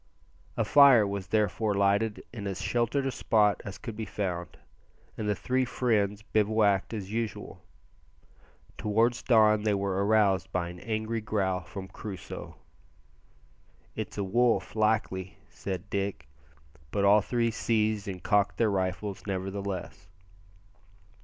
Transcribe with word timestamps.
A 0.57 0.65
fire 0.65 1.05
was 1.05 1.27
therefore 1.27 1.75
lighted 1.75 2.23
in 2.33 2.47
as 2.47 2.59
sheltered 2.59 3.05
a 3.05 3.11
spot 3.11 3.61
as 3.63 3.77
could 3.77 3.95
be 3.95 4.05
found, 4.07 4.57
and 5.15 5.29
the 5.29 5.35
three 5.35 5.63
friends 5.63 6.23
bivouacked 6.23 6.91
as 6.91 7.11
usual. 7.13 7.63
Towards 8.79 9.21
dawn 9.21 9.61
they 9.61 9.75
were 9.75 10.03
aroused 10.03 10.51
by 10.51 10.69
an 10.69 10.79
angry 10.79 11.21
growl 11.21 11.61
from 11.61 11.87
Crusoe. 11.87 12.55
"It's 13.95 14.17
a 14.17 14.23
wolf 14.23 14.75
likely," 14.75 15.37
said 15.51 15.87
Dick, 15.91 16.27
but 16.89 17.05
all 17.05 17.21
three 17.21 17.51
seized 17.51 18.07
and 18.07 18.23
cocked 18.23 18.57
their 18.57 18.71
rifles 18.71 19.27
nevertheless. 19.27 20.07